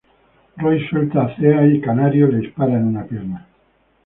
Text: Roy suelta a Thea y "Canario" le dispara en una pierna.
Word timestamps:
Roy 0.57 0.83
suelta 0.87 1.21
a 1.25 1.35
Thea 1.35 1.67
y 1.67 1.79
"Canario" 1.79 2.25
le 2.25 2.39
dispara 2.39 2.73
en 2.73 2.85
una 2.87 3.05
pierna. 3.05 3.45